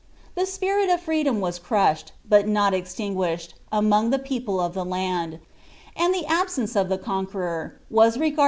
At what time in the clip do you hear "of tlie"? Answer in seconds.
4.65-4.87